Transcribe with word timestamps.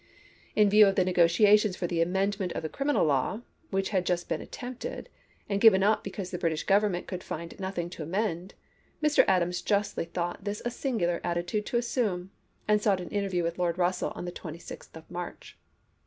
In 0.55 0.67
view 0.71 0.87
of 0.87 0.95
the 0.95 1.05
negotiations 1.05 1.75
for 1.75 1.85
the 1.85 2.01
amendment 2.01 2.53
of 2.53 2.63
the 2.63 2.69
criminal 2.69 3.05
law, 3.05 3.41
which 3.69 3.89
had 3.89 4.03
just 4.03 4.27
been 4.27 4.41
attempted, 4.41 5.09
and 5.47 5.61
given 5.61 5.83
up 5.83 6.03
because 6.03 6.31
the 6.31 6.39
British 6.39 6.63
Government 6.63 7.05
could 7.05 7.21
find 7.23 7.53
nothing 7.59 7.87
to 7.91 8.01
amend, 8.01 8.55
Mr. 9.03 9.23
Adams 9.27 9.61
justly 9.61 10.05
thought 10.05 10.43
this 10.43 10.59
a 10.65 10.71
singular 10.71 11.21
attitude 11.23 11.67
to 11.67 11.77
assume; 11.77 12.31
and 12.67 12.81
sought 12.81 12.99
an 12.99 13.09
interview 13.09 13.43
with 13.43 13.59
Lord 13.59 13.77
Russell 13.77 14.09
on 14.15 14.25
the 14.25 14.31
26th 14.31 14.95
of 14.97 15.11
March. 15.11 15.55